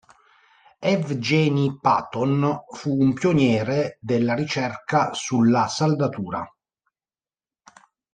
Evgenij 0.91 1.77
Paton 1.83 2.41
fu 2.73 2.89
un 2.99 3.13
pioniere 3.13 3.99
della 4.01 4.33
ricerca 4.33 5.13
sulla 5.13 5.67
saldatura. 5.67 6.43